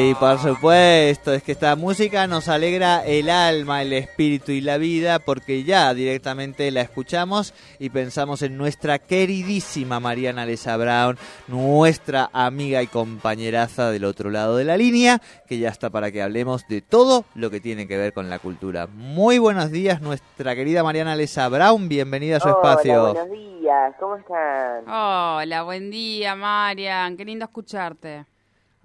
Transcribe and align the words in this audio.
Y 0.00 0.14
por 0.14 0.38
supuesto, 0.38 1.32
es 1.34 1.42
que 1.42 1.50
esta 1.50 1.74
música 1.74 2.28
nos 2.28 2.48
alegra 2.48 3.04
el 3.04 3.28
alma, 3.28 3.82
el 3.82 3.92
espíritu 3.92 4.52
y 4.52 4.60
la 4.60 4.78
vida 4.78 5.18
porque 5.18 5.64
ya 5.64 5.92
directamente 5.92 6.70
la 6.70 6.82
escuchamos 6.82 7.52
y 7.80 7.90
pensamos 7.90 8.42
en 8.42 8.56
nuestra 8.56 9.00
queridísima 9.00 9.98
Mariana 9.98 10.46
Lesa 10.46 10.76
Brown, 10.76 11.18
nuestra 11.48 12.30
amiga 12.32 12.80
y 12.80 12.86
compañeraza 12.86 13.90
del 13.90 14.04
otro 14.04 14.30
lado 14.30 14.56
de 14.56 14.64
la 14.64 14.76
línea, 14.76 15.20
que 15.48 15.58
ya 15.58 15.68
está 15.68 15.90
para 15.90 16.12
que 16.12 16.22
hablemos 16.22 16.68
de 16.68 16.80
todo 16.80 17.24
lo 17.34 17.50
que 17.50 17.60
tiene 17.60 17.88
que 17.88 17.96
ver 17.96 18.12
con 18.12 18.30
la 18.30 18.38
cultura. 18.38 18.86
Muy 18.86 19.38
buenos 19.38 19.72
días, 19.72 20.00
nuestra 20.00 20.54
querida 20.54 20.84
Mariana 20.84 21.16
Lesa 21.16 21.48
Brown, 21.48 21.88
bienvenida 21.88 22.36
a 22.36 22.40
su 22.40 22.48
espacio. 22.48 23.14
buenos 23.14 23.30
días, 23.32 23.94
¿cómo 23.98 24.14
están? 24.14 24.88
Hola, 24.88 25.64
buen 25.64 25.90
día, 25.90 26.36
Marian, 26.36 27.16
qué 27.16 27.24
lindo 27.24 27.46
escucharte. 27.46 28.37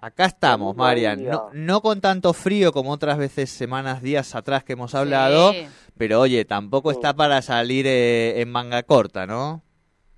Acá 0.03 0.25
estamos, 0.25 0.75
Marian. 0.75 1.23
No, 1.23 1.49
no, 1.53 1.80
con 1.80 2.02
tanto 2.02 2.34
frío 2.34 2.73
como 2.73 2.91
otras 2.91 3.17
veces, 3.17 3.49
semanas, 3.49 4.02
días 4.02 4.35
atrás 4.35 4.66
que 4.66 4.73
hemos 4.73 4.93
hablado, 4.95 5.53
pero 5.98 6.20
oye, 6.20 6.43
tampoco 6.43 6.91
está 6.91 7.13
para 7.13 7.41
salir 7.41 7.88
eh, 7.88 8.41
en 8.41 8.52
manga 8.52 8.84
corta, 8.84 9.26
¿no? 9.26 9.62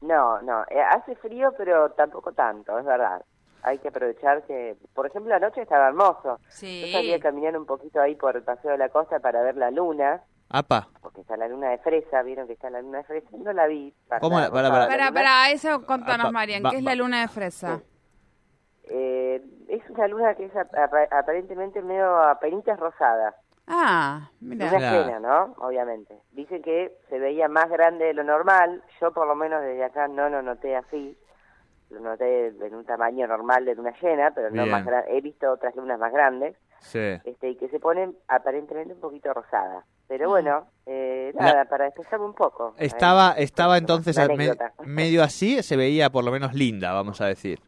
No, 0.01 0.41
no, 0.41 0.63
eh, 0.71 0.81
hace 0.89 1.15
frío, 1.17 1.53
pero 1.55 1.91
tampoco 1.91 2.31
tanto, 2.31 2.79
es 2.79 2.85
verdad. 2.85 3.23
Hay 3.61 3.77
que 3.77 3.89
aprovechar 3.89 4.41
que, 4.47 4.75
por 4.95 5.05
ejemplo, 5.05 5.35
anoche 5.35 5.61
estaba 5.61 5.89
hermoso. 5.89 6.39
Sí. 6.47 6.87
Yo 6.87 6.91
salí 6.91 7.13
a 7.13 7.19
caminar 7.19 7.55
un 7.55 7.67
poquito 7.67 8.01
ahí 8.01 8.15
por 8.15 8.35
el 8.35 8.41
Paseo 8.41 8.71
de 8.71 8.79
la 8.79 8.89
Costa 8.89 9.19
para 9.19 9.43
ver 9.43 9.55
la 9.55 9.69
luna. 9.69 10.23
Apa. 10.49 10.89
Porque 10.99 11.21
está 11.21 11.37
la 11.37 11.47
luna 11.47 11.69
de 11.69 11.77
fresa, 11.77 12.23
vieron 12.23 12.47
que 12.47 12.53
está 12.53 12.71
la 12.71 12.81
luna 12.81 12.99
de 12.99 13.03
fresa, 13.03 13.27
no 13.37 13.53
la 13.53 13.67
vi. 13.67 13.93
¿Cómo? 14.19 14.37
Para, 14.37 14.49
para, 14.49 14.87
para, 14.87 15.11
para, 15.11 15.51
eso 15.51 15.85
contanos, 15.85 16.31
Marian, 16.31 16.63
¿qué 16.71 16.77
es 16.77 16.83
la 16.83 16.95
luna 16.95 17.21
de 17.21 17.27
fresa? 17.27 17.83
Eh, 18.89 19.41
es 19.67 19.89
una 19.89 20.07
luna 20.07 20.35
que 20.35 20.45
es 20.45 20.51
aparentemente 21.11 21.81
medio 21.81 22.17
a 22.17 22.39
penitas 22.39 22.79
rosadas. 22.79 23.35
Ah, 23.67 24.29
mira. 24.41 24.67
Una 24.67 24.79
llena, 24.79 25.19
¿no? 25.19 25.55
Obviamente. 25.57 26.19
Dicen 26.31 26.61
que 26.61 26.97
se 27.09 27.19
veía 27.19 27.47
más 27.47 27.69
grande 27.69 28.05
de 28.05 28.13
lo 28.13 28.23
normal. 28.23 28.83
Yo, 29.01 29.11
por 29.11 29.27
lo 29.27 29.35
menos, 29.35 29.61
desde 29.61 29.83
acá 29.83 30.07
no 30.07 30.29
lo 30.29 30.41
noté 30.41 30.75
así. 30.75 31.17
Lo 31.89 31.99
noté 31.99 32.47
en 32.47 32.75
un 32.75 32.85
tamaño 32.85 33.27
normal 33.27 33.65
de 33.65 33.75
luna 33.75 33.93
llena, 34.01 34.31
pero 34.31 34.49
no 34.51 34.65
más 34.65 34.85
grande. 34.85 35.17
He 35.17 35.21
visto 35.21 35.51
otras 35.51 35.75
lunas 35.75 35.99
más 35.99 36.11
grandes. 36.11 36.55
Sí. 36.79 37.19
Este, 37.23 37.49
y 37.49 37.55
que 37.55 37.69
se 37.69 37.79
ponen 37.79 38.15
aparentemente 38.27 38.93
un 38.93 38.99
poquito 38.99 39.33
rosadas. 39.33 39.83
Pero 40.07 40.29
bueno, 40.29 40.67
eh, 40.85 41.33
nada, 41.35 41.65
para 41.65 41.85
despejar 41.85 42.21
un 42.21 42.33
poco. 42.33 42.75
Estaba, 42.77 43.31
estaba 43.31 43.77
entonces 43.77 44.15
medio 44.83 45.23
así, 45.23 45.63
se 45.63 45.75
veía 45.77 46.11
por 46.11 46.23
lo 46.23 46.31
menos 46.31 46.53
linda, 46.53 46.93
vamos 46.93 47.21
a 47.21 47.25
decir. 47.25 47.59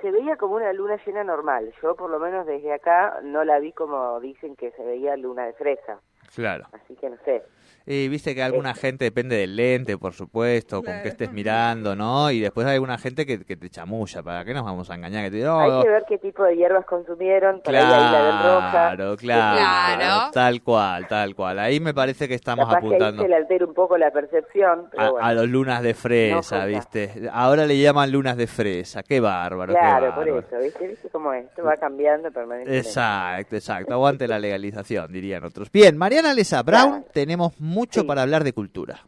Se 0.00 0.10
veía 0.10 0.36
como 0.36 0.54
una 0.54 0.72
luna 0.72 0.98
llena 1.04 1.24
normal. 1.24 1.72
Yo, 1.82 1.94
por 1.94 2.10
lo 2.10 2.18
menos 2.18 2.46
desde 2.46 2.72
acá, 2.72 3.20
no 3.22 3.44
la 3.44 3.58
vi 3.58 3.72
como 3.72 4.18
dicen 4.20 4.56
que 4.56 4.70
se 4.72 4.82
veía 4.82 5.16
luna 5.16 5.44
de 5.44 5.52
fresa. 5.52 6.00
Claro. 6.34 6.66
Así 6.72 6.94
que 6.96 7.10
no 7.10 7.16
sé. 7.24 7.42
Y 7.86 8.08
viste 8.08 8.34
que 8.34 8.42
alguna 8.42 8.74
gente 8.74 9.06
depende 9.06 9.36
del 9.36 9.56
lente, 9.56 9.96
por 9.96 10.12
supuesto, 10.12 10.82
con 10.82 11.02
que 11.02 11.08
estés 11.08 11.32
mirando, 11.32 11.96
¿no? 11.96 12.30
Y 12.30 12.38
después 12.38 12.66
hay 12.66 12.74
alguna 12.74 12.98
gente 12.98 13.24
que, 13.24 13.44
que 13.44 13.56
te 13.56 13.70
chamulla, 13.70 14.22
¿para 14.22 14.44
qué 14.44 14.52
nos 14.52 14.64
vamos 14.64 14.90
a 14.90 14.94
engañar? 14.94 15.24
Que 15.24 15.30
te, 15.38 15.46
hay 15.46 15.82
que 15.82 15.88
ver 15.88 16.04
qué 16.06 16.18
tipo 16.18 16.44
de 16.44 16.56
hierbas 16.56 16.84
consumieron, 16.84 17.62
para 17.62 17.80
claro, 17.80 17.94
ahí 17.94 18.12
la 18.12 18.42
roja. 18.42 18.70
Claro, 18.70 19.16
claro, 19.16 20.30
tal 20.30 20.62
cual, 20.62 21.08
tal 21.08 21.34
cual. 21.34 21.58
Ahí 21.58 21.80
me 21.80 21.94
parece 21.94 22.28
que 22.28 22.34
estamos 22.34 22.66
Capaz 22.66 22.78
apuntando. 22.78 23.22
Que 23.22 23.22
ahí 23.22 23.24
se 23.24 23.28
le 23.28 23.36
altera 23.36 23.66
un 23.66 23.74
poco 23.74 23.96
la 23.96 24.10
percepción. 24.10 24.88
Pero 24.90 25.02
a, 25.02 25.10
bueno. 25.10 25.26
a, 25.26 25.32
los 25.32 25.48
lunas 25.48 25.82
de 25.82 25.94
fresa, 25.94 26.66
¿viste? 26.66 27.28
Ahora 27.32 27.66
le 27.66 27.78
llaman 27.78 28.12
lunas 28.12 28.36
de 28.36 28.46
fresa, 28.46 29.02
qué 29.02 29.20
bárbaro. 29.20 29.72
Claro, 29.72 30.06
qué 30.06 30.10
bárbaro. 30.10 30.34
por 30.34 30.44
eso, 30.44 30.62
¿viste? 30.62 30.86
¿Viste 30.86 31.08
cómo 31.08 31.32
es? 31.32 31.46
Esto 31.46 31.64
va 31.64 31.76
cambiando 31.76 32.30
permanentemente. 32.30 32.86
Exacto, 32.86 33.56
exacto. 33.56 33.94
Aguante 33.94 34.28
la 34.28 34.38
legalización, 34.38 35.10
dirían 35.10 35.42
otros. 35.44 35.72
Bien, 35.72 35.96
Mariana 35.96 36.19
Lesa 36.34 36.62
Brown, 36.62 37.04
tenemos 37.12 37.58
mucho 37.60 38.00
Sí. 38.02 38.06
para 38.06 38.22
hablar 38.22 38.44
de 38.44 38.52
cultura. 38.52 39.00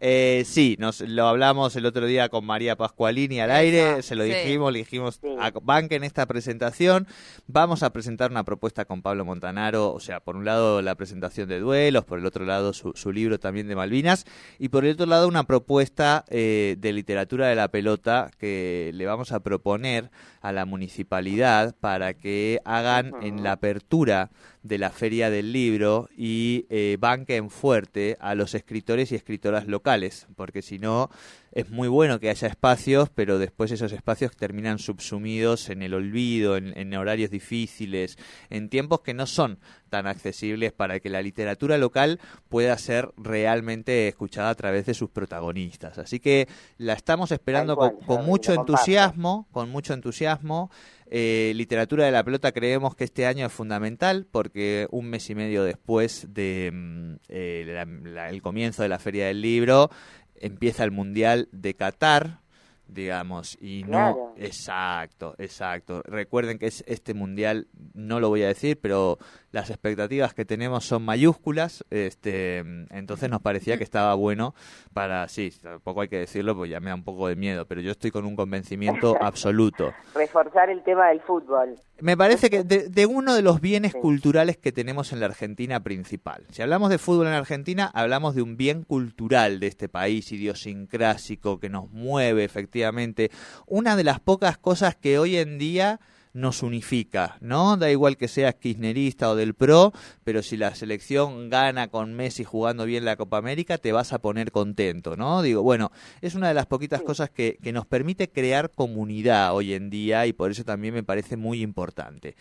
Eh, 0.00 0.42
sí, 0.46 0.76
nos 0.78 1.00
lo 1.02 1.26
hablamos 1.28 1.76
el 1.76 1.86
otro 1.86 2.06
día 2.06 2.28
con 2.28 2.44
María 2.44 2.76
Pascualini 2.76 3.40
al 3.40 3.50
aire, 3.50 4.02
se 4.02 4.14
lo 4.14 4.24
sí. 4.24 4.30
dijimos, 4.30 4.72
le 4.72 4.78
dijimos, 4.80 5.18
Sí. 5.22 5.28
a- 5.38 5.52
banquen 5.62 6.02
esta 6.04 6.26
presentación, 6.26 7.06
vamos 7.46 7.82
a 7.82 7.92
presentar 7.92 8.30
una 8.30 8.44
propuesta 8.44 8.84
con 8.86 9.02
Pablo 9.02 9.24
Montanaro, 9.24 9.92
o 9.92 10.00
sea, 10.00 10.20
por 10.20 10.36
un 10.36 10.44
lado 10.44 10.82
la 10.82 10.94
presentación 10.94 11.48
de 11.48 11.60
duelos, 11.60 12.04
por 12.04 12.18
el 12.18 12.26
otro 12.26 12.44
lado 12.44 12.72
su, 12.72 12.92
su 12.94 13.12
libro 13.12 13.38
también 13.38 13.68
de 13.68 13.76
Malvinas, 13.76 14.24
y 14.58 14.68
por 14.70 14.84
el 14.84 14.92
otro 14.92 15.06
lado 15.06 15.28
una 15.28 15.44
propuesta 15.44 16.24
eh, 16.28 16.76
de 16.78 16.92
literatura 16.92 17.46
de 17.48 17.54
la 17.54 17.68
pelota 17.68 18.30
que 18.38 18.90
le 18.94 19.06
vamos 19.06 19.30
a 19.32 19.40
proponer 19.40 20.10
a 20.40 20.52
la 20.52 20.64
municipalidad 20.64 21.74
para 21.78 22.14
que 22.14 22.60
hagan 22.64 23.12
en 23.22 23.42
la 23.42 23.52
apertura 23.52 24.30
de 24.62 24.78
la 24.78 24.90
Feria 24.90 25.28
del 25.30 25.52
Libro 25.52 26.08
y 26.16 26.64
eh, 26.76 26.96
banquen 26.98 27.50
fuerte 27.50 28.16
a 28.18 28.34
los 28.34 28.52
escritores 28.56 29.12
y 29.12 29.14
escritoras 29.14 29.68
locales, 29.68 30.26
porque 30.34 30.60
si 30.60 30.80
no 30.80 31.08
es 31.52 31.70
muy 31.70 31.86
bueno 31.86 32.18
que 32.18 32.30
haya 32.30 32.48
espacios, 32.48 33.10
pero 33.14 33.38
después 33.38 33.70
esos 33.70 33.92
espacios 33.92 34.34
terminan 34.36 34.80
subsumidos 34.80 35.70
en 35.70 35.82
el 35.82 35.94
olvido, 35.94 36.56
en, 36.56 36.76
en 36.76 36.92
horarios 36.94 37.30
difíciles, 37.30 38.18
en 38.50 38.70
tiempos 38.70 39.02
que 39.02 39.14
no 39.14 39.26
son 39.26 39.60
tan 39.88 40.08
accesibles 40.08 40.72
para 40.72 40.98
que 40.98 41.10
la 41.10 41.22
literatura 41.22 41.78
local 41.78 42.18
pueda 42.48 42.76
ser 42.76 43.12
realmente 43.16 44.08
escuchada 44.08 44.50
a 44.50 44.56
través 44.56 44.84
de 44.84 44.94
sus 44.94 45.10
protagonistas. 45.10 45.98
Así 45.98 46.18
que 46.18 46.48
la 46.76 46.94
estamos 46.94 47.30
esperando 47.30 47.76
con, 47.76 48.00
con 48.00 48.26
mucho 48.26 48.52
entusiasmo, 48.52 49.46
con 49.52 49.70
mucho 49.70 49.94
entusiasmo. 49.94 50.72
Eh, 51.10 51.52
literatura 51.54 52.06
de 52.06 52.12
la 52.12 52.24
pelota 52.24 52.52
creemos 52.52 52.96
que 52.96 53.04
este 53.04 53.26
año 53.26 53.46
es 53.46 53.52
fundamental 53.52 54.26
porque 54.30 54.86
un 54.90 55.10
mes 55.10 55.28
y 55.28 55.34
medio 55.34 55.62
después 55.62 56.28
de 56.32 56.70
mm, 56.72 57.14
eh, 57.28 57.84
el 58.30 58.42
comienzo 58.42 58.82
de 58.82 58.88
la 58.88 58.98
Feria 58.98 59.26
del 59.26 59.42
Libro 59.42 59.90
empieza 60.36 60.84
el 60.84 60.90
Mundial 60.90 61.48
de 61.52 61.74
Qatar, 61.74 62.40
digamos, 62.88 63.56
y 63.60 63.84
no... 63.84 64.34
Exacto, 64.36 65.34
exacto. 65.38 66.02
Recuerden 66.04 66.58
que 66.58 66.66
es 66.66 66.84
este 66.86 67.14
mundial, 67.14 67.68
no 67.94 68.20
lo 68.20 68.28
voy 68.28 68.42
a 68.42 68.48
decir, 68.48 68.78
pero 68.80 69.18
las 69.54 69.70
expectativas 69.70 70.34
que 70.34 70.44
tenemos 70.44 70.84
son 70.84 71.04
mayúsculas, 71.04 71.84
este, 71.90 72.58
entonces 72.90 73.30
nos 73.30 73.40
parecía 73.40 73.78
que 73.78 73.84
estaba 73.84 74.12
bueno 74.14 74.52
para, 74.92 75.28
sí, 75.28 75.52
tampoco 75.62 76.00
hay 76.00 76.08
que 76.08 76.18
decirlo, 76.18 76.56
pues 76.56 76.72
ya 76.72 76.80
me 76.80 76.90
da 76.90 76.96
un 76.96 77.04
poco 77.04 77.28
de 77.28 77.36
miedo, 77.36 77.64
pero 77.64 77.80
yo 77.80 77.92
estoy 77.92 78.10
con 78.10 78.24
un 78.24 78.34
convencimiento 78.34 79.16
absoluto. 79.22 79.92
Reforzar 80.12 80.70
el 80.70 80.82
tema 80.82 81.06
del 81.06 81.20
fútbol. 81.20 81.76
Me 82.00 82.16
parece 82.16 82.50
que 82.50 82.64
de, 82.64 83.06
uno 83.06 83.32
de 83.32 83.42
los 83.42 83.60
bienes 83.60 83.94
culturales 83.94 84.56
que 84.56 84.72
tenemos 84.72 85.12
en 85.12 85.20
la 85.20 85.26
Argentina 85.26 85.78
principal. 85.84 86.44
Si 86.50 86.60
hablamos 86.60 86.90
de 86.90 86.98
fútbol 86.98 87.28
en 87.28 87.34
Argentina, 87.34 87.88
hablamos 87.94 88.34
de 88.34 88.42
un 88.42 88.56
bien 88.56 88.82
cultural 88.82 89.60
de 89.60 89.68
este 89.68 89.88
país, 89.88 90.32
idiosincrásico, 90.32 91.60
que 91.60 91.68
nos 91.68 91.88
mueve 91.92 92.42
efectivamente. 92.42 93.30
Una 93.68 93.94
de 93.94 94.02
las 94.02 94.18
pocas 94.18 94.58
cosas 94.58 94.96
que 94.96 95.20
hoy 95.20 95.36
en 95.36 95.58
día 95.58 96.00
nos 96.34 96.62
unifica, 96.62 97.38
¿no? 97.40 97.78
Da 97.78 97.90
igual 97.90 98.18
que 98.18 98.28
seas 98.28 98.56
kirchnerista 98.56 99.30
o 99.30 99.36
del 99.36 99.54
PRO, 99.54 99.92
pero 100.24 100.42
si 100.42 100.56
la 100.58 100.74
selección 100.74 101.48
gana 101.48 101.88
con 101.88 102.12
Messi 102.12 102.44
jugando 102.44 102.84
bien 102.84 103.04
la 103.04 103.16
Copa 103.16 103.38
América, 103.38 103.78
te 103.78 103.92
vas 103.92 104.12
a 104.12 104.18
poner 104.18 104.52
contento, 104.52 105.16
¿no? 105.16 105.40
Digo, 105.40 105.62
bueno, 105.62 105.92
es 106.20 106.34
una 106.34 106.48
de 106.48 106.54
las 106.54 106.66
poquitas 106.66 107.02
cosas 107.02 107.30
que, 107.30 107.56
que 107.62 107.72
nos 107.72 107.86
permite 107.86 108.28
crear 108.28 108.70
comunidad 108.70 109.54
hoy 109.54 109.72
en 109.72 109.88
día 109.88 110.26
y 110.26 110.32
por 110.32 110.50
eso 110.50 110.64
también 110.64 110.92
me 110.92 111.04
parece 111.04 111.36
muy 111.36 111.62
importante. 111.62 112.36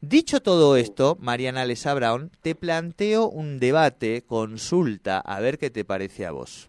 Dicho 0.00 0.42
todo 0.42 0.76
esto, 0.76 1.16
Mariana 1.20 1.64
Lesa 1.64 1.94
Brown, 1.94 2.30
te 2.42 2.54
planteo 2.54 3.28
un 3.28 3.58
debate, 3.58 4.24
consulta, 4.26 5.18
a 5.20 5.40
ver 5.40 5.56
qué 5.56 5.70
te 5.70 5.84
parece 5.84 6.26
a 6.26 6.32
vos. 6.32 6.68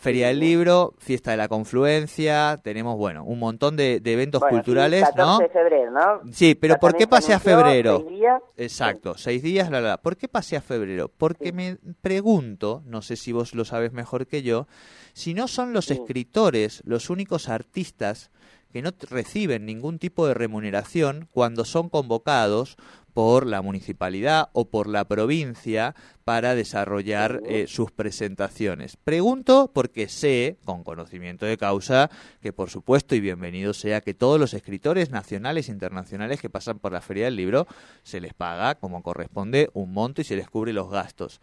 Feria 0.00 0.28
del 0.28 0.40
Libro, 0.40 0.94
Fiesta 0.96 1.32
de 1.32 1.36
la 1.36 1.46
Confluencia, 1.46 2.58
tenemos, 2.64 2.96
bueno, 2.96 3.22
un 3.22 3.38
montón 3.38 3.76
de, 3.76 4.00
eventos 4.02 4.42
culturales, 4.42 5.00
sí, 5.00 5.14
14 5.14 5.42
de 5.42 5.48
febrero, 5.50 5.90
¿no? 5.90 6.32
Sí, 6.32 6.54
pero 6.54 6.78
¿por 6.78 6.96
qué 6.96 7.06
pasé 7.06 7.34
a 7.34 7.38
febrero? 7.38 7.98
Seis 7.98 8.18
días. 8.18 8.42
Exacto, 8.56 9.14
seis 9.18 9.42
días, 9.42 9.70
la, 9.70 9.82
la. 9.82 9.98
¿Por 9.98 10.16
qué 10.16 10.26
pasé 10.26 10.56
a 10.56 10.62
febrero? 10.62 11.10
Porque 11.14 11.52
me 11.52 11.76
pregunto, 12.00 12.82
no 12.86 13.02
sé 13.02 13.16
si 13.16 13.32
vos 13.32 13.54
lo 13.54 13.66
sabes 13.66 13.92
mejor 13.92 14.26
que 14.26 14.42
yo, 14.42 14.66
si 15.12 15.34
no 15.34 15.46
son 15.48 15.74
los 15.74 15.90
escritores 15.90 16.82
los 16.86 17.10
únicos 17.10 17.50
artistas 17.50 18.30
que 18.72 18.82
no 18.82 18.92
reciben 19.10 19.66
ningún 19.66 19.98
tipo 19.98 20.26
de 20.26 20.34
remuneración 20.34 21.28
cuando 21.32 21.64
son 21.64 21.88
convocados 21.88 22.76
por 23.12 23.46
la 23.46 23.62
municipalidad 23.62 24.48
o 24.52 24.70
por 24.70 24.88
la 24.88 25.06
provincia 25.06 25.94
para 26.24 26.54
desarrollar 26.54 27.42
eh, 27.44 27.66
sus 27.66 27.90
presentaciones. 27.90 28.96
Pregunto 28.96 29.70
porque 29.72 30.08
sé, 30.08 30.58
con 30.64 30.84
conocimiento 30.84 31.46
de 31.46 31.56
causa, 31.56 32.10
que 32.40 32.52
por 32.52 32.70
supuesto 32.70 33.14
y 33.14 33.20
bienvenido 33.20 33.74
sea 33.74 34.00
que 34.00 34.14
todos 34.14 34.38
los 34.38 34.54
escritores 34.54 35.10
nacionales 35.10 35.68
e 35.68 35.72
internacionales 35.72 36.40
que 36.40 36.50
pasan 36.50 36.78
por 36.78 36.92
la 36.92 37.00
Feria 37.00 37.24
del 37.26 37.36
Libro 37.36 37.66
se 38.02 38.20
les 38.20 38.34
paga 38.34 38.76
como 38.76 39.02
corresponde 39.02 39.70
un 39.74 39.92
monto 39.92 40.20
y 40.20 40.24
se 40.24 40.36
les 40.36 40.48
cubre 40.48 40.72
los 40.72 40.90
gastos. 40.90 41.40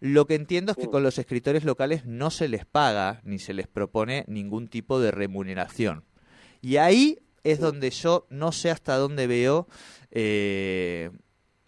Lo 0.00 0.26
que 0.26 0.34
entiendo 0.34 0.72
es 0.72 0.78
que 0.78 0.88
con 0.88 1.04
los 1.04 1.18
escritores 1.18 1.62
locales 1.62 2.06
no 2.06 2.30
se 2.30 2.48
les 2.48 2.66
paga 2.66 3.20
ni 3.22 3.38
se 3.38 3.54
les 3.54 3.68
propone 3.68 4.24
ningún 4.26 4.66
tipo 4.66 4.98
de 4.98 5.12
remuneración. 5.12 6.02
Y 6.60 6.78
ahí 6.78 7.20
es 7.44 7.60
donde 7.60 7.90
yo 7.90 8.26
no 8.30 8.52
sé 8.52 8.70
hasta 8.70 8.96
dónde 8.96 9.26
veo 9.26 9.66
eh, 10.10 11.10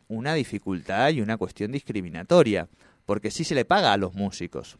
una 0.09 0.35
dificultad 0.35 1.11
y 1.11 1.21
una 1.21 1.37
cuestión 1.37 1.73
discriminatoria, 1.73 2.69
porque 3.07 3.31
sí 3.31 3.45
se 3.45 3.55
le 3.55 3.65
paga 3.65 3.93
a 3.93 3.97
los 3.97 4.15
músicos, 4.15 4.79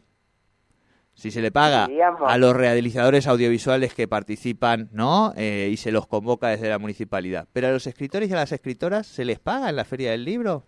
si 1.15 1.31
se 1.31 1.41
le 1.41 1.51
paga 1.51 1.87
a 2.27 2.37
los 2.37 2.55
realizadores 2.55 3.27
audiovisuales 3.27 3.93
que 3.93 4.07
participan, 4.07 4.89
¿no? 4.91 5.33
Eh, 5.37 5.69
y 5.71 5.77
se 5.77 5.91
los 5.91 6.07
convoca 6.07 6.49
desde 6.49 6.69
la 6.69 6.77
municipalidad. 6.77 7.47
Pero 7.53 7.67
a 7.67 7.71
los 7.71 7.87
escritores 7.87 8.29
y 8.29 8.33
a 8.33 8.37
las 8.37 8.51
escritoras, 8.51 9.07
¿se 9.07 9.23
les 9.23 9.39
paga 9.39 9.69
en 9.69 9.77
la 9.77 9.85
Feria 9.85 10.11
del 10.11 10.25
Libro? 10.25 10.63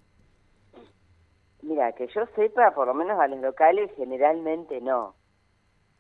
Mira, 1.62 1.92
que 1.92 2.08
yo 2.08 2.22
sepa, 2.36 2.72
por 2.72 2.88
lo 2.88 2.94
menos 2.94 3.20
a 3.20 3.28
los 3.28 3.42
locales, 3.42 3.92
generalmente 3.98 4.80
no. 4.80 5.16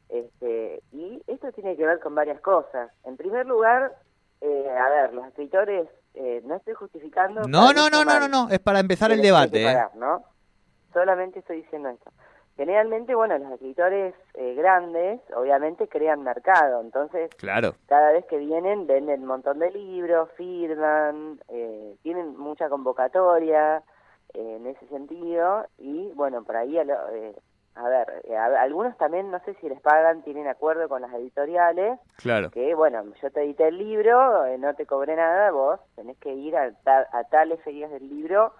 Este, 0.07 0.81
y 0.94 1.21
esto 1.27 1.51
tiene 1.51 1.75
que 1.75 1.85
ver 1.85 2.00
con 2.00 2.15
varias 2.15 2.39
cosas. 2.39 2.89
En 3.03 3.18
primer 3.18 3.45
lugar, 3.45 3.94
eh, 4.42 4.69
a 4.69 4.89
ver, 4.89 5.13
los 5.13 5.25
escritores 5.28 5.88
eh, 6.13 6.42
no 6.45 6.56
estoy 6.56 6.74
justificando. 6.74 7.42
No, 7.48 7.74
no, 7.74 7.89
no, 7.89 8.04
no, 8.04 8.19
no, 8.19 8.28
no, 8.28 8.50
es 8.50 8.60
para 8.60 8.80
empezar 8.80 9.12
el 9.12 9.22
debate. 9.22 9.66
¿eh? 9.66 9.78
¿no? 9.95 10.24
Solamente 10.94 11.39
estoy 11.39 11.62
diciendo 11.62 11.89
esto. 11.89 12.12
Generalmente, 12.56 13.13
bueno, 13.13 13.38
los 13.38 13.51
escritores 13.51 14.16
eh, 14.34 14.56
grandes, 14.56 15.22
obviamente, 15.36 15.88
crean 15.88 16.24
mercado. 16.24 16.81
Entonces, 16.81 17.30
claro. 17.36 17.75
cada 17.86 18.12
vez 18.13 18.25
que 18.25 18.38
vienen, 18.38 18.88
venden 18.88 19.22
un 19.22 19.28
montón 19.28 19.60
de 19.60 19.69
libros, 19.69 20.30
firman, 20.36 21.39
eh, 21.50 21.95
tienen 22.01 22.36
mucha 22.36 22.68
convocatoria 22.68 23.84
en 24.34 24.66
ese 24.66 24.88
sentido. 24.88 25.68
Y, 25.78 26.12
bueno, 26.16 26.44
por 26.44 26.56
ahí 26.56 26.80
a 26.80 26.84
ver, 27.83 28.21
eh, 28.24 28.35
algunos 28.35 28.97
también, 28.97 29.29
no 29.31 29.39
sé 29.45 29.53
si 29.56 29.69
les 29.69 29.79
pagan, 29.81 30.24
tienen 30.24 30.47
acuerdo 30.47 30.89
con 30.89 31.01
las 31.01 31.13
editoriales. 31.13 32.00
Claro. 32.18 32.50
Que, 32.51 32.74
bueno, 32.75 33.03
yo 33.21 33.31
te 33.31 33.44
edité 33.44 33.68
el 33.68 33.77
libro, 33.77 34.45
eh, 34.45 34.57
no 34.57 34.74
te 34.74 34.85
cobré 34.85 35.15
nada, 35.15 35.51
vos 35.51 35.79
tenés 35.95 36.18
que 36.18 36.33
ir 36.33 36.56
a, 36.56 36.71
a 36.85 37.24
tales 37.25 37.62
ferias 37.62 37.91
del 37.91 38.09
libro, 38.09 38.53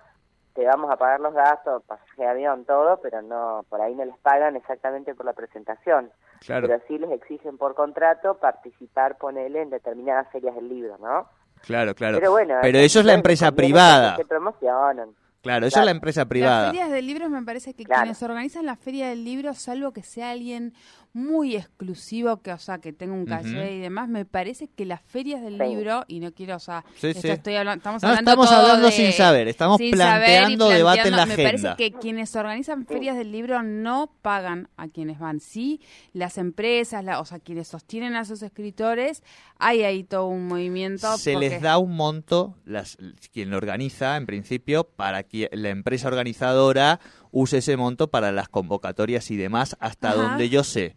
te 0.54 0.66
vamos 0.66 0.90
a 0.90 0.98
pagar 0.98 1.19
los 1.19 1.36
gastos, 1.36 1.84
pasaje 1.84 2.22
de 2.22 2.28
avión, 2.28 2.66
todo, 2.66 3.00
pero 3.00 3.22
no, 3.22 3.64
por 3.69 3.80
ahí 3.80 3.94
no 3.94 4.04
les 4.06 4.18
pagan 4.18 4.56
exactamente 4.56 5.14
por 5.14 5.25
la 5.25 5.34
presentación. 5.34 6.12
Claro. 6.46 6.68
Pero 6.68 6.81
sí 6.88 6.98
les 6.98 7.12
exigen 7.12 7.60
por 7.60 7.75
contrato 7.75 8.40
participar, 8.40 9.18
ponele, 9.18 9.62
en 9.62 9.69
determinadas 9.69 10.28
ferias 10.31 10.56
del 10.56 10.68
libro, 10.68 10.98
¿no? 11.00 11.28
Claro, 11.62 11.94
claro. 11.94 12.18
Pero 12.18 12.31
bueno, 12.31 12.56
pero 12.62 12.80
eso 12.80 13.00
es 13.00 13.06
la 13.06 13.14
empresa 13.14 13.52
privada. 13.52 14.16
Que 14.16 14.25
promocionan. 14.25 15.10
Claro, 15.42 15.66
eso 15.68 15.80
es 15.80 15.86
la 15.86 15.92
empresa 15.92 16.25
privada. 16.25 16.63
Las 16.63 16.72
ferias 16.72 16.92
del 16.92 17.07
libro 17.07 17.30
me 17.30 17.44
parece 17.44 17.74
que 17.74 17.84
quienes 17.84 18.22
organizan 18.24 18.66
la 18.66 18.75
feria 18.75 19.10
del 19.10 19.24
libro, 19.24 19.54
salvo 19.54 19.94
que 19.94 20.04
sea 20.04 20.31
alguien 20.31 20.74
muy 21.18 21.56
exclusivo, 21.56 22.42
que 22.42 22.54
o 22.54 22.60
sea, 22.60 22.78
que 22.78 22.94
tenga 22.94 23.13
un 23.13 23.25
calle 23.25 23.74
y 23.74 23.80
demás, 23.80 24.07
me 24.07 24.25
parece 24.25 24.68
que 24.68 24.86
las 24.86 25.01
ferias 25.01 25.42
del 25.42 25.57
libro, 25.57 26.06
y 26.07 26.19
no 26.19 26.31
quiero, 26.31 26.56
o 26.56 26.60
sea, 26.60 26.86
estoy 27.01 27.56
hablando, 27.56 27.80
estamos 27.80 28.04
hablando, 28.04 28.31
estamos 28.31 28.51
hablando 28.51 28.92
sin 28.92 29.12
saber, 29.12 29.48
estamos 29.48 29.81
planteando, 29.92 30.69
debate 30.69 31.07
en 31.07 31.16
la 31.16 31.24
agenda. 31.24 31.44
Me 31.44 31.44
parece 31.44 31.76
que 31.76 31.92
quienes 31.92 32.35
organizan 32.35 32.85
ferias 32.85 33.18
del 33.18 33.31
libro 33.31 33.64
no 33.64 34.12
pagan 34.21 34.69
a 34.78 34.90
quienes 34.90 35.18
van. 35.18 35.40
Sí, 35.40 35.81
las 36.14 36.38
empresas, 36.38 37.04
la, 37.04 37.19
o 37.19 37.26
sea, 37.26 37.40
quienes 37.40 37.68
sostienen 37.68 38.16
a 38.16 38.23
sus 38.23 38.44
escritores, 38.44 39.23
hay 39.57 39.83
ahí 39.83 40.04
todo 40.04 40.28
un 40.28 40.47
movimiento. 40.47 41.18
Se 41.18 41.35
les 41.35 41.62
da 41.62 41.80
un 41.80 41.95
monto, 41.95 42.56
las, 42.64 42.97
quien 43.33 43.50
lo 43.50 43.57
organiza, 43.57 44.18
en 44.18 44.28
principio, 44.28 44.83
para 44.83 45.23
que 45.23 45.27
la 45.31 45.69
empresa 45.69 46.07
organizadora 46.07 47.00
use 47.31 47.60
ese 47.60 47.78
monto 47.78 48.10
para 48.10 48.31
las 48.31 48.50
convocatorias 48.50 49.31
y 49.31 49.38
demás, 49.38 49.78
hasta 49.80 50.14
donde 50.14 50.50
yo 50.50 50.64
sé. 50.64 50.96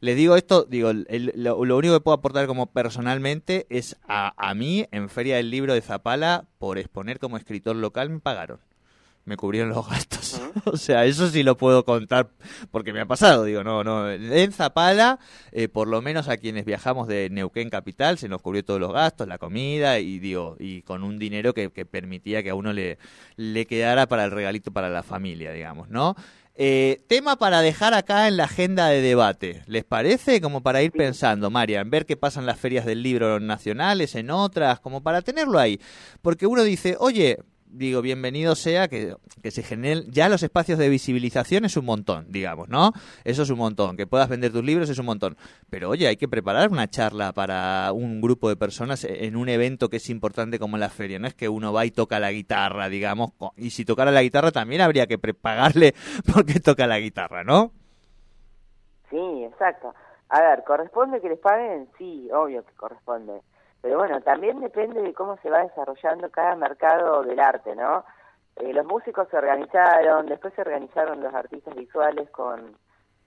Les 0.00 0.16
digo 0.16 0.36
esto, 0.36 0.64
digo, 0.64 0.90
lo, 0.92 1.76
único 1.76 1.94
que 1.94 2.00
puedo 2.00 2.16
aportar 2.16 2.46
como 2.48 2.66
personalmente 2.66 3.66
es 3.70 3.96
a, 4.08 4.34
a 4.36 4.54
mí, 4.54 4.86
en 4.90 5.08
Feria 5.08 5.36
del 5.36 5.50
Libro 5.50 5.74
de 5.74 5.80
Zapala, 5.80 6.46
por 6.58 6.78
exponer 6.78 7.20
como 7.20 7.36
escritor 7.36 7.76
local, 7.76 8.10
me 8.10 8.18
pagaron 8.18 8.58
me 9.24 9.36
cubrieron 9.36 9.70
los 9.70 9.88
gastos. 9.88 10.41
o 10.64 10.76
sea, 10.76 11.04
eso 11.04 11.28
sí 11.28 11.42
lo 11.42 11.56
puedo 11.56 11.84
contar 11.84 12.30
porque 12.70 12.92
me 12.92 13.00
ha 13.00 13.06
pasado. 13.06 13.44
Digo, 13.44 13.64
no, 13.64 13.84
no. 13.84 14.10
En 14.10 14.52
Zapala, 14.52 15.18
eh, 15.52 15.68
por 15.68 15.88
lo 15.88 16.02
menos 16.02 16.28
a 16.28 16.36
quienes 16.36 16.64
viajamos 16.64 17.08
de 17.08 17.30
Neuquén 17.30 17.70
Capital, 17.70 18.18
se 18.18 18.28
nos 18.28 18.42
cubrió 18.42 18.64
todos 18.64 18.80
los 18.80 18.92
gastos, 18.92 19.28
la 19.28 19.38
comida 19.38 19.98
y 19.98 20.18
digo, 20.18 20.56
y 20.58 20.82
con 20.82 21.02
un 21.02 21.18
dinero 21.18 21.54
que, 21.54 21.70
permitía 21.70 22.42
que 22.42 22.50
a 22.50 22.54
uno 22.54 22.72
le, 22.72 22.98
le 23.36 23.66
quedara 23.66 24.06
para 24.06 24.24
el 24.24 24.30
regalito 24.30 24.72
para 24.72 24.88
la 24.88 25.02
familia, 25.02 25.52
digamos, 25.52 25.88
¿no? 25.88 26.14
Eh, 26.54 27.02
tema 27.08 27.36
para 27.36 27.62
dejar 27.62 27.94
acá 27.94 28.28
en 28.28 28.36
la 28.36 28.44
agenda 28.44 28.88
de 28.88 29.00
debate. 29.00 29.62
¿Les 29.66 29.84
parece? 29.84 30.40
Como 30.42 30.62
para 30.62 30.82
ir 30.82 30.92
pensando, 30.92 31.50
Marian, 31.50 31.88
ver 31.88 32.04
qué 32.04 32.16
pasa 32.16 32.40
en 32.40 32.46
las 32.46 32.58
ferias 32.58 32.84
del 32.84 33.02
libro 33.02 33.40
nacionales, 33.40 34.14
en 34.14 34.30
otras, 34.30 34.78
como 34.80 35.02
para 35.02 35.22
tenerlo 35.22 35.58
ahí. 35.58 35.80
Porque 36.20 36.46
uno 36.46 36.62
dice, 36.62 36.96
oye, 36.98 37.38
digo, 37.72 38.02
bienvenido 38.02 38.54
sea 38.54 38.88
que, 38.88 39.16
que 39.42 39.50
se 39.50 39.62
generen 39.62 40.04
ya 40.10 40.28
los 40.28 40.42
espacios 40.42 40.78
de 40.78 40.88
visibilización 40.88 41.64
es 41.64 41.76
un 41.76 41.86
montón, 41.86 42.26
digamos, 42.28 42.68
¿no? 42.68 42.92
Eso 43.24 43.42
es 43.42 43.50
un 43.50 43.58
montón, 43.58 43.96
que 43.96 44.06
puedas 44.06 44.28
vender 44.28 44.52
tus 44.52 44.64
libros 44.64 44.90
es 44.90 44.98
un 44.98 45.06
montón. 45.06 45.36
Pero 45.70 45.88
oye, 45.88 46.06
hay 46.06 46.16
que 46.16 46.28
preparar 46.28 46.70
una 46.70 46.88
charla 46.88 47.32
para 47.32 47.92
un 47.92 48.20
grupo 48.20 48.48
de 48.48 48.56
personas 48.56 49.04
en 49.04 49.36
un 49.36 49.48
evento 49.48 49.88
que 49.88 49.96
es 49.96 50.10
importante 50.10 50.58
como 50.58 50.76
la 50.76 50.90
feria, 50.90 51.18
no 51.18 51.26
es 51.26 51.34
que 51.34 51.48
uno 51.48 51.72
va 51.72 51.84
y 51.86 51.90
toca 51.90 52.20
la 52.20 52.30
guitarra, 52.30 52.88
digamos, 52.88 53.32
y 53.56 53.70
si 53.70 53.84
tocara 53.84 54.10
la 54.10 54.22
guitarra 54.22 54.52
también 54.52 54.82
habría 54.82 55.06
que 55.06 55.18
pagarle 55.18 55.94
porque 56.32 56.60
toca 56.60 56.86
la 56.86 56.98
guitarra, 56.98 57.42
¿no? 57.44 57.72
Sí, 59.10 59.44
exacto. 59.44 59.94
A 60.28 60.40
ver, 60.40 60.64
¿corresponde 60.64 61.20
que 61.20 61.28
les 61.28 61.38
paguen? 61.38 61.88
Sí, 61.98 62.28
obvio 62.32 62.64
que 62.64 62.72
corresponde 62.74 63.42
Pero 63.82 63.98
bueno, 63.98 64.20
también 64.22 64.60
depende 64.60 65.02
de 65.02 65.12
cómo 65.12 65.36
se 65.38 65.50
va 65.50 65.64
desarrollando 65.64 66.30
cada 66.30 66.56
mercado 66.56 67.22
del 67.24 67.40
arte, 67.40 67.74
¿no? 67.74 68.04
Eh, 68.56 68.72
los 68.72 68.86
músicos 68.86 69.28
se 69.28 69.36
organizaron, 69.36 70.26
después 70.26 70.54
se 70.54 70.62
organizaron 70.62 71.22
los 71.22 71.34
artistas 71.34 71.74
visuales 71.74 72.30
con 72.30 72.76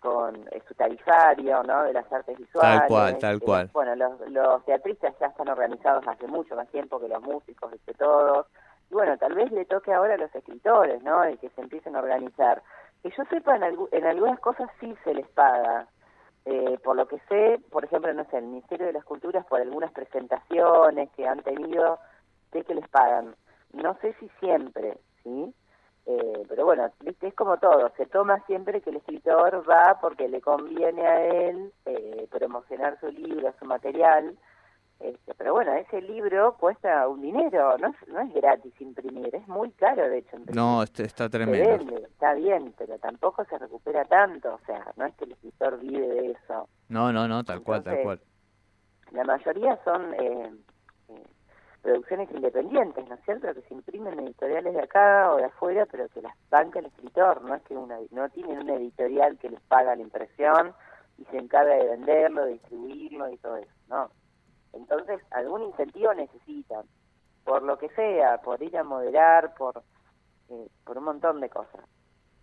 con 0.05 0.35
su 0.67 0.75
tarifario, 0.75 1.63
¿no? 1.63 1.83
De 1.83 1.93
las 1.93 2.11
artes 2.13 2.37
visuales. 2.37 2.79
Tal 2.81 2.87
cual, 2.87 3.17
tal 3.17 3.39
cual. 3.39 3.69
Bueno, 3.73 3.95
los, 3.95 4.19
los 4.29 4.63
teatristas 4.65 5.15
ya 5.19 5.27
están 5.27 5.49
organizados 5.49 6.07
hace 6.07 6.27
mucho 6.27 6.55
más 6.55 6.67
tiempo 6.69 6.99
que 6.99 7.07
los 7.07 7.21
músicos, 7.23 7.71
que 7.85 7.93
todos. 7.95 8.45
Y 8.91 8.93
bueno, 8.93 9.17
tal 9.17 9.33
vez 9.33 9.51
le 9.51 9.65
toque 9.65 9.91
ahora 9.91 10.13
a 10.13 10.17
los 10.17 10.33
escritores, 10.35 11.01
¿no? 11.01 11.23
El 11.23 11.39
que 11.39 11.49
se 11.49 11.61
empiecen 11.61 11.95
a 11.95 11.99
organizar. 11.99 12.61
Que 13.01 13.09
yo 13.17 13.23
sepa, 13.31 13.55
en, 13.55 13.63
en 13.91 14.05
algunas 14.05 14.39
cosas 14.39 14.69
sí 14.79 14.95
se 15.03 15.15
les 15.15 15.27
paga. 15.29 15.87
Eh, 16.45 16.77
por 16.83 16.95
lo 16.95 17.07
que 17.07 17.19
sé, 17.27 17.59
por 17.71 17.85
ejemplo, 17.85 18.13
no 18.13 18.23
sé, 18.25 18.37
el 18.37 18.45
Ministerio 18.45 18.85
de 18.85 18.93
las 18.93 19.03
Culturas, 19.03 19.45
por 19.47 19.61
algunas 19.61 19.91
presentaciones 19.91 21.09
que 21.11 21.27
han 21.27 21.41
tenido, 21.41 21.99
sé 22.51 22.63
que 22.63 22.75
les 22.75 22.87
pagan. 22.89 23.35
No 23.73 23.97
sé 24.01 24.13
si 24.19 24.29
siempre, 24.39 24.97
¿sí? 25.23 25.53
Eh, 26.05 26.45
pero 26.47 26.65
bueno, 26.65 26.87
es 27.03 27.33
como 27.33 27.57
todo, 27.57 27.91
se 27.97 28.05
toma 28.05 28.39
siempre 28.45 28.81
que 28.81 28.91
el 28.91 28.97
escritor 28.97 29.67
va 29.67 29.97
porque 29.99 30.29
le 30.29 30.39
conviene 30.39 31.07
a 31.07 31.25
él 31.25 31.73
eh, 31.85 32.27
promocionar 32.29 32.99
su 32.99 33.07
libro, 33.07 33.51
su 33.57 33.65
material. 33.65 34.37
Este, 34.99 35.33
pero 35.35 35.53
bueno, 35.53 35.73
ese 35.73 36.01
libro 36.01 36.55
cuesta 36.57 37.07
un 37.07 37.21
dinero, 37.21 37.77
no 37.77 37.87
es, 37.89 38.07
no 38.07 38.21
es 38.21 38.33
gratis 38.33 38.73
imprimir, 38.79 39.35
es 39.35 39.47
muy 39.47 39.71
caro 39.71 40.07
de 40.07 40.19
hecho. 40.19 40.37
Imprimir. 40.37 40.55
No, 40.55 40.83
este, 40.83 41.03
está 41.03 41.29
tremendo. 41.29 41.97
está 41.97 42.33
bien, 42.33 42.73
pero 42.77 42.97
tampoco 42.99 43.43
se 43.45 43.57
recupera 43.57 44.05
tanto, 44.05 44.55
o 44.55 44.59
sea, 44.65 44.93
no 44.95 45.05
es 45.05 45.13
que 45.15 45.25
el 45.25 45.33
escritor 45.33 45.79
vive 45.79 46.07
de 46.07 46.31
eso. 46.31 46.69
No, 46.87 47.11
no, 47.11 47.27
no, 47.27 47.43
tal 47.43 47.61
cual, 47.61 47.83
tal 47.83 48.01
cual. 48.03 48.21
La 49.11 49.23
mayoría 49.25 49.77
son 49.83 50.13
eh, 50.13 50.51
producciones 51.85 52.29
independientes, 52.31 53.07
¿no 53.07 53.15
es 53.15 53.21
cierto? 53.25 53.53
Que 53.53 53.61
se 53.61 53.73
imprimen 53.73 54.19
editoriales 54.19 54.73
de 54.73 54.81
acá 54.81 55.31
o 55.31 55.37
de 55.37 55.45
afuera, 55.45 55.85
pero 55.91 56.07
que 56.09 56.21
las 56.21 56.33
banca 56.49 56.79
el 56.79 56.87
escritor, 56.87 57.43
no 57.43 57.53
es 57.53 57.61
que 57.63 57.75
una, 57.75 57.97
no 58.11 58.27
tienen 58.29 58.59
una 58.59 58.75
editorial 58.75 59.37
que 59.37 59.49
les 59.49 59.61
paga 59.61 59.95
la 59.95 60.01
impresión 60.01 60.73
y 61.17 61.25
se 61.25 61.37
encarga 61.37 61.75
de 61.75 61.85
venderlo, 61.85 62.45
de 62.45 62.53
distribuirlo 62.53 63.29
y 63.29 63.37
todo 63.37 63.57
eso, 63.57 63.71
¿no? 63.87 64.09
Entonces, 64.75 65.21
algún 65.31 65.63
incentivo 65.63 66.13
necesitan, 66.13 66.85
por 67.43 67.63
lo 67.63 67.77
que 67.77 67.89
sea, 67.89 68.41
por 68.41 68.61
ir 68.61 68.77
a 68.77 68.83
moderar, 68.83 69.55
por, 69.55 69.81
eh, 70.49 70.67
por 70.83 70.97
un 70.97 71.05
montón 71.05 71.41
de 71.41 71.49
cosas. 71.49 71.81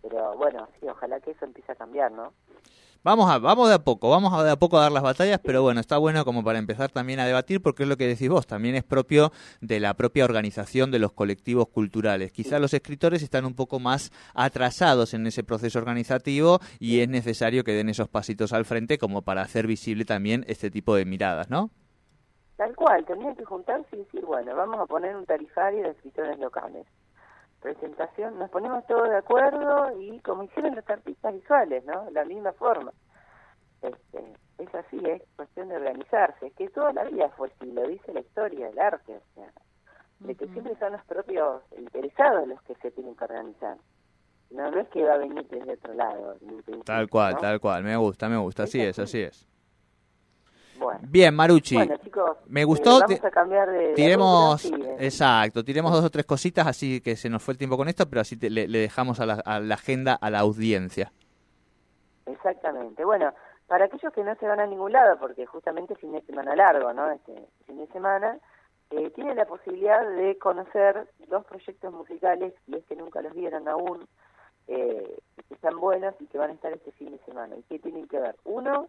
Pero 0.01 0.35
bueno, 0.35 0.67
sí, 0.79 0.87
ojalá 0.89 1.19
que 1.21 1.31
eso 1.31 1.45
empiece 1.45 1.71
a 1.71 1.75
cambiar, 1.75 2.11
¿no? 2.11 2.33
Vamos 3.03 3.29
a, 3.29 3.37
vamos 3.37 3.67
de 3.67 3.75
a 3.75 3.83
poco, 3.83 4.09
vamos 4.09 4.33
a 4.33 4.43
de 4.45 4.51
a 4.51 4.55
poco 4.55 4.77
a 4.77 4.83
dar 4.83 4.91
las 4.91 5.03
batallas, 5.03 5.39
pero 5.43 5.61
bueno, 5.61 5.81
está 5.81 5.97
bueno 5.97 6.23
como 6.23 6.41
para 6.41 6.57
empezar 6.57 6.89
también 6.89 7.19
a 7.19 7.25
debatir, 7.25 7.61
porque 7.61 7.83
es 7.83 7.89
lo 7.89 7.97
que 7.97 8.07
decís 8.07 8.29
vos, 8.29 8.47
también 8.47 8.75
es 8.75 8.83
propio 8.85 9.33
de 9.59 9.81
la 9.81 9.93
propia 9.93 10.23
organización 10.23 10.89
de 10.89 10.99
los 10.99 11.11
colectivos 11.11 11.67
culturales. 11.67 12.31
Quizá 12.31 12.59
los 12.59 12.73
escritores 12.73 13.21
están 13.21 13.45
un 13.45 13.55
poco 13.55 13.79
más 13.79 14.13
atrasados 14.33 15.13
en 15.13 15.27
ese 15.27 15.43
proceso 15.43 15.79
organizativo 15.79 16.59
y 16.79 17.01
es 17.01 17.09
necesario 17.09 17.65
que 17.65 17.73
den 17.73 17.89
esos 17.89 18.07
pasitos 18.07 18.53
al 18.53 18.63
frente 18.63 18.97
como 18.97 19.21
para 19.21 19.41
hacer 19.41 19.67
visible 19.67 20.05
también 20.05 20.45
este 20.47 20.71
tipo 20.71 20.95
de 20.95 21.03
miradas, 21.03 21.49
¿no? 21.49 21.71
Tal 22.57 22.75
cual, 22.75 23.05
tendrían 23.05 23.35
que 23.35 23.45
juntarse 23.45 23.95
y 23.95 23.99
decir, 23.99 24.25
bueno, 24.25 24.55
vamos 24.55 24.79
a 24.79 24.85
poner 24.85 25.15
un 25.15 25.25
tarifario 25.25 25.83
de 25.83 25.89
escritores 25.89 26.37
locales 26.39 26.85
presentación, 27.63 28.37
nos 28.37 28.51
ponemos 28.51 28.85
todos 28.85 29.09
de 29.09 29.17
acuerdo 29.17 29.99
y 29.99 30.19
como 30.19 30.43
hicieron 30.43 30.75
los 30.75 30.87
artistas 30.87 31.33
visuales, 31.33 31.83
¿no? 31.85 32.09
La 32.11 32.25
misma 32.25 32.51
forma. 32.51 32.91
Este, 33.81 34.33
es 34.57 34.75
así, 34.75 34.97
es 35.05 35.23
cuestión 35.35 35.69
de 35.69 35.77
organizarse. 35.77 36.47
Es 36.47 36.53
que 36.53 36.69
toda 36.69 36.91
la 36.93 37.05
vida 37.05 37.29
fue 37.29 37.47
así, 37.47 37.71
lo 37.71 37.87
dice 37.87 38.13
la 38.13 38.19
historia 38.19 38.67
del 38.67 38.79
arte, 38.79 39.15
o 39.15 39.33
sea, 39.33 39.49
de 40.19 40.35
que 40.35 40.47
siempre 40.49 40.75
son 40.77 40.91
los 40.91 41.03
propios 41.05 41.61
interesados 41.77 42.47
los 42.47 42.61
que 42.63 42.75
se 42.75 42.91
tienen 42.91 43.15
que 43.15 43.23
organizar. 43.23 43.77
No, 44.51 44.69
no 44.69 44.79
es 44.81 44.87
que 44.89 45.03
va 45.03 45.13
a 45.13 45.17
venir 45.17 45.47
desde 45.47 45.73
otro 45.73 45.93
lado. 45.93 46.35
Tal 46.85 47.09
cual, 47.09 47.37
tal 47.37 47.59
cual, 47.59 47.83
me 47.83 47.95
gusta, 47.95 48.29
me 48.29 48.37
gusta, 48.37 48.63
así 48.63 48.81
es, 48.81 48.99
así 48.99 49.21
es. 49.21 49.47
Bien, 51.01 51.33
Maruchi. 51.33 51.77
me 52.47 52.61
eh, 52.61 52.65
gustó. 52.65 52.99
vamos 52.99 53.23
a 53.23 53.31
cambiar 53.31 53.69
de. 53.69 53.93
Tiremos. 53.93 54.65
exacto, 54.99 55.63
tiremos 55.63 55.91
dos 55.91 56.05
o 56.05 56.09
tres 56.09 56.25
cositas, 56.25 56.67
así 56.67 57.01
que 57.01 57.15
se 57.15 57.29
nos 57.29 57.41
fue 57.43 57.53
el 57.53 57.57
tiempo 57.57 57.77
con 57.77 57.87
esto, 57.87 58.09
pero 58.09 58.21
así 58.21 58.35
le, 58.37 58.67
dejamos 58.67 59.19
a 59.19 59.25
la, 59.25 59.73
agenda 59.73 60.15
a 60.15 60.29
la 60.29 60.39
audiencia. 60.39 61.11
Exactamente. 62.25 63.03
Bueno, 63.03 63.33
para 63.67 63.85
aquellos 63.85 64.13
que 64.13 64.23
no 64.23 64.35
se 64.35 64.47
van 64.47 64.59
a 64.59 64.67
ningún 64.67 64.91
lado, 64.91 65.17
porque 65.19 65.45
justamente 65.45 65.95
fin 65.95 66.11
de 66.11 66.21
semana 66.21 66.55
largo, 66.55 66.93
¿no? 66.93 67.11
Este 67.11 67.47
fin 67.65 67.77
de 67.77 67.87
semana, 67.87 68.37
eh, 68.91 69.09
tienen 69.11 69.37
la 69.37 69.45
posibilidad 69.45 70.07
de 70.07 70.37
conocer 70.37 71.07
dos 71.27 71.45
proyectos 71.45 71.93
musicales, 71.93 72.53
y 72.67 72.75
es 72.75 72.85
que 72.85 72.95
nunca 72.95 73.21
los 73.21 73.33
vieron 73.33 73.67
aún, 73.67 74.07
eh, 74.67 75.17
que 75.47 75.53
están 75.53 75.79
buenos 75.79 76.15
y 76.19 76.27
que 76.27 76.37
van 76.37 76.51
a 76.51 76.53
estar 76.53 76.71
este 76.71 76.91
fin 76.93 77.11
de 77.11 77.19
semana. 77.25 77.55
¿Y 77.57 77.63
qué 77.63 77.79
tienen 77.79 78.07
que 78.07 78.19
ver? 78.19 78.35
Uno 78.45 78.87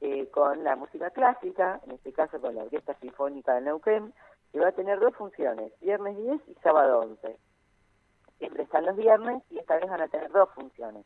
eh, 0.00 0.28
con 0.30 0.62
la 0.64 0.76
música 0.76 1.10
clásica, 1.10 1.80
en 1.84 1.92
este 1.92 2.12
caso 2.12 2.40
con 2.40 2.54
la 2.54 2.64
Orquesta 2.64 2.94
Sinfónica 3.00 3.54
de 3.54 3.62
Neuquén, 3.62 4.12
que 4.52 4.60
va 4.60 4.68
a 4.68 4.72
tener 4.72 5.00
dos 5.00 5.14
funciones, 5.14 5.72
viernes 5.80 6.16
10 6.16 6.40
y 6.48 6.54
sábado 6.62 7.00
11. 7.00 7.36
Siempre 8.38 8.62
están 8.64 8.84
los 8.84 8.96
viernes 8.96 9.42
y 9.50 9.58
esta 9.58 9.76
vez 9.76 9.88
van 9.88 10.02
a 10.02 10.08
tener 10.08 10.30
dos 10.30 10.50
funciones. 10.54 11.04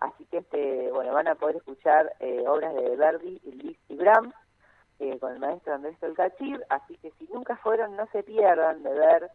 Así 0.00 0.24
que 0.26 0.38
este, 0.38 0.90
bueno, 0.92 1.12
van 1.12 1.28
a 1.28 1.34
poder 1.34 1.56
escuchar 1.56 2.14
eh, 2.20 2.44
obras 2.46 2.74
de 2.74 2.96
Verdi 2.96 3.38
Liszt 3.40 3.90
y 3.90 3.96
Brahms 3.96 4.34
eh, 4.98 5.18
con 5.18 5.32
el 5.32 5.40
maestro 5.40 5.74
Andrés 5.74 5.98
Tolcachir, 5.98 6.64
así 6.68 6.96
que 6.98 7.10
si 7.12 7.26
nunca 7.32 7.56
fueron, 7.56 7.96
no 7.96 8.06
se 8.12 8.22
pierdan 8.22 8.82
de 8.82 8.92
ver 8.92 9.30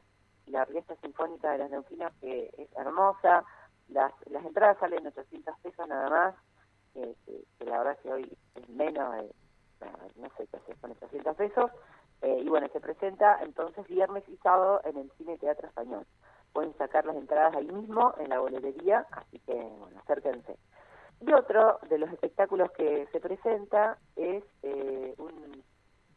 la 0.48 0.62
Orquesta 0.62 0.96
Sinfónica 0.98 1.52
de 1.52 1.58
las 1.60 1.72
Neuquinas, 1.72 2.14
que 2.22 2.52
es 2.58 2.72
hermosa. 2.78 3.44
Las, 3.90 4.14
las 4.28 4.46
entradas 4.46 4.78
salen 4.80 5.06
800 5.06 5.60
pesos 5.60 5.88
nada 5.88 6.10
más, 6.10 6.36
que, 6.96 7.66
la 7.66 7.78
verdad 7.80 7.98
que 8.02 8.12
hoy 8.12 8.38
es 8.56 8.70
menos, 8.70 9.16
eh, 9.24 9.32
no 10.16 10.30
sé 10.38 10.48
qué 10.48 10.58
hacer 10.58 10.75
con 10.78 10.92
800 10.92 11.36
pesos. 11.36 11.72
Eh, 12.22 12.42
y 12.44 12.50
bueno, 12.50 12.68
se 12.72 12.80
presenta 12.80 13.40
entonces 13.44 13.86
viernes 13.88 14.24
y 14.28 14.38
sábado 14.38 14.82
en 14.86 14.98
el 14.98 15.12
Cine 15.18 15.38
Teatro 15.38 15.68
Español. 15.68 16.06
Pueden 16.54 16.75
sacar 16.78 17.06
las 17.06 17.18
entradas 17.18 17.56
ahí 17.56 17.68
mismo 17.68 18.16
en 18.18 18.30
la 18.30 18.40
boletería, 18.40 19.06
así 19.12 19.40
que 19.40 19.54
bueno, 19.54 20.00
acérquense. 20.00 20.58
Y 21.22 21.34
otro 21.34 21.80
de 21.90 21.98
los 21.98 22.12
espectáculos 22.12 22.72
que 22.72 23.08
se 23.12 23.20
presenta 23.20 23.98
es 24.16 24.44
eh, 24.64 25.14
un 25.18 25.64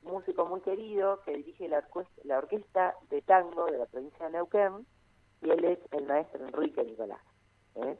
músico 0.03 0.47
muy 0.47 0.61
querido 0.61 1.21
que 1.23 1.37
dirige 1.37 1.69
la, 1.69 1.85
la 2.25 2.39
orquesta 2.39 2.95
de 3.11 3.21
tango 3.23 3.67
de 3.67 3.79
la 3.79 3.87
provincia 3.87 4.27
de 4.27 4.33
Neuquén, 4.33 4.87
y 5.43 5.51
él 5.51 5.65
es 5.65 5.79
el 5.93 6.07
maestro 6.07 6.45
Enrique 6.47 6.83
Nicolás. 6.85 7.21
¿eh? 7.77 7.99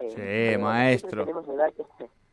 Eh, 0.00 0.54
sí, 0.54 0.58
maestro. 0.62 1.22
es, 1.22 1.34
maestro, 1.34 1.86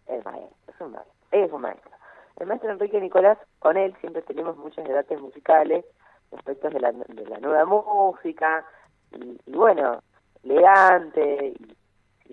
es 0.07 0.81
un 0.81 0.91
maestro, 0.91 1.13
es 1.31 1.51
un 1.51 1.61
maestro. 1.61 1.91
El 2.37 2.47
maestro 2.47 2.71
Enrique 2.71 2.99
Nicolás, 2.99 3.37
con 3.59 3.77
él 3.77 3.95
siempre 4.01 4.21
tenemos 4.23 4.57
muchos 4.57 4.83
debates 4.83 5.19
musicales 5.21 5.85
respecto 6.31 6.69
de 6.69 6.79
la, 6.79 6.91
de 6.91 7.25
la 7.27 7.39
nueva 7.39 7.65
música, 7.65 8.65
y, 9.11 9.51
bueno, 9.51 10.01
elegante, 10.43 11.53
y, 11.59 11.75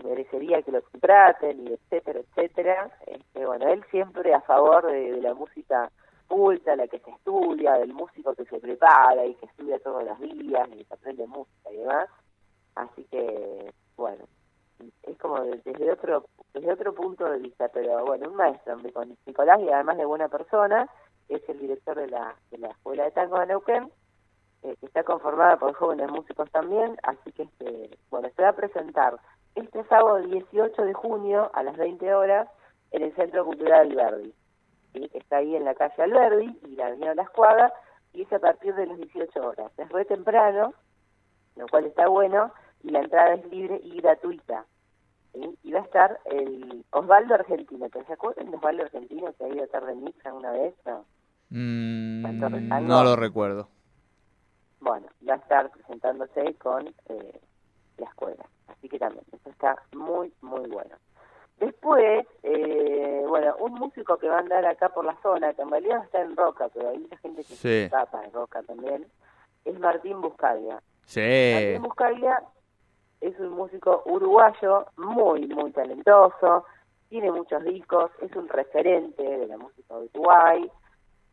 merecería 0.04 0.62
que 0.62 0.70
lo 0.70 0.80
traten, 1.00 1.66
y 1.66 1.72
etcétera, 1.72 2.20
etcétera. 2.20 2.90
Este, 3.06 3.44
bueno, 3.44 3.66
él 3.68 3.84
siempre 3.90 4.32
a 4.32 4.40
favor 4.42 4.86
de, 4.86 5.20
la 5.20 5.34
música 5.34 5.90
culta, 6.28 6.76
la 6.76 6.86
que 6.86 7.00
se 7.00 7.10
estudia, 7.10 7.74
del 7.74 7.92
músico 7.92 8.32
que 8.34 8.44
se 8.44 8.60
prepara 8.60 9.26
y 9.26 9.34
que 9.34 9.46
estudia 9.46 9.78
todos 9.80 10.04
los 10.04 10.20
días 10.20 10.68
y 10.76 10.84
que 10.84 10.94
aprende 10.94 11.26
música 11.26 11.72
y 11.72 11.78
demás. 11.78 12.08
Así 12.76 13.04
que, 13.10 13.72
bueno, 13.96 14.24
es 15.02 15.18
como 15.18 15.40
desde 15.40 15.90
otro 15.90 16.26
desde 16.54 16.72
otro 16.72 16.94
punto 16.94 17.24
de 17.30 17.38
vista, 17.38 17.68
pero 17.68 18.04
bueno, 18.04 18.28
un 18.28 18.36
maestro, 18.36 18.76
Nicolás, 19.26 19.60
y 19.60 19.68
además 19.68 19.96
de 19.96 20.04
buena 20.04 20.28
persona, 20.28 20.88
es 21.28 21.46
el 21.48 21.58
director 21.58 21.96
de 21.96 22.08
la, 22.08 22.34
de 22.50 22.58
la 22.58 22.68
Escuela 22.68 23.04
de 23.04 23.10
Tango 23.10 23.38
de 23.38 23.46
Neuquén, 23.46 23.90
eh, 24.62 24.74
que 24.80 24.86
está 24.86 25.04
conformada 25.04 25.56
por 25.56 25.74
jóvenes 25.74 26.10
músicos 26.10 26.50
también, 26.50 26.96
así 27.02 27.32
que, 27.32 27.44
este, 27.44 27.98
bueno, 28.10 28.28
se 28.34 28.42
va 28.42 28.48
a 28.48 28.56
presentar 28.56 29.18
este 29.54 29.84
sábado 29.84 30.18
18 30.18 30.82
de 30.82 30.94
junio 30.94 31.50
a 31.54 31.62
las 31.62 31.76
20 31.76 32.14
horas 32.14 32.48
en 32.90 33.02
el 33.02 33.14
Centro 33.14 33.44
Cultural 33.44 33.90
Alberdi, 33.90 34.34
¿sí? 34.92 35.10
está 35.12 35.38
ahí 35.38 35.54
en 35.54 35.64
la 35.64 35.74
calle 35.74 36.02
Alberdi 36.02 36.58
y 36.66 36.76
la 36.76 36.86
avenida 36.86 37.14
Las 37.14 37.30
Cuadras, 37.30 37.72
y 38.12 38.22
es 38.22 38.32
a 38.32 38.38
partir 38.38 38.74
de 38.74 38.86
las 38.86 38.96
18 38.96 39.40
horas. 39.40 39.70
Es 39.76 39.88
re 39.90 40.04
temprano, 40.06 40.72
lo 41.56 41.66
cual 41.68 41.84
está 41.84 42.08
bueno, 42.08 42.52
y 42.82 42.90
la 42.90 43.00
entrada 43.00 43.34
es 43.34 43.44
libre 43.50 43.80
y 43.82 44.00
gratuita. 44.00 44.64
Y 45.62 45.72
va 45.72 45.80
a 45.80 45.82
estar 45.82 46.20
el 46.24 46.84
Osvaldo 46.90 47.34
Argentino. 47.34 47.88
¿Te 47.90 48.12
acuerdan 48.12 48.50
de 48.50 48.56
Osvaldo 48.56 48.82
Argentino 48.84 49.32
que 49.34 49.44
ha 49.44 49.48
ido 49.48 49.64
a 49.64 49.68
tarde 49.68 49.92
en 49.92 50.32
una 50.32 50.50
vez? 50.52 50.74
No, 50.84 51.04
mm, 51.50 52.86
no 52.86 53.04
lo 53.04 53.14
recuerdo. 53.14 53.68
Bueno, 54.80 55.06
va 55.28 55.34
a 55.34 55.36
estar 55.36 55.70
presentándose 55.70 56.54
con 56.54 56.88
eh, 57.08 57.40
la 57.98 58.06
escuela. 58.06 58.44
Así 58.68 58.88
que 58.88 58.98
también, 58.98 59.24
eso 59.32 59.50
está 59.50 59.76
muy, 59.92 60.32
muy 60.40 60.68
bueno. 60.68 60.96
Después, 61.58 62.26
eh, 62.44 63.24
bueno, 63.26 63.56
un 63.58 63.74
músico 63.74 64.16
que 64.16 64.28
va 64.28 64.36
a 64.36 64.40
andar 64.40 64.64
acá 64.64 64.90
por 64.90 65.04
la 65.04 65.16
zona, 65.22 65.52
que 65.54 65.62
en 65.62 65.70
realidad 65.70 66.04
está 66.04 66.20
en 66.20 66.36
Roca, 66.36 66.68
pero 66.72 66.90
hay 66.90 66.98
mucha 66.98 67.16
gente 67.18 67.42
que 67.42 67.54
se 67.54 67.84
escapa 67.84 68.24
en 68.24 68.32
Roca 68.32 68.62
también, 68.62 69.06
es 69.64 69.78
Martín 69.80 70.20
Buscaglia. 70.20 70.80
Sí. 71.04 71.20
Martín 71.20 71.82
Buscaglia 71.82 72.42
es 73.20 73.38
un 73.38 73.50
músico 73.50 74.02
uruguayo 74.06 74.86
muy, 74.96 75.46
muy 75.46 75.70
talentoso, 75.72 76.64
tiene 77.08 77.30
muchos 77.32 77.64
discos, 77.64 78.10
es 78.20 78.34
un 78.36 78.48
referente 78.48 79.22
de 79.22 79.46
la 79.46 79.56
música 79.56 79.96
Uruguay, 79.96 80.70